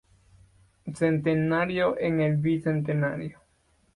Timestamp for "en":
1.99-2.21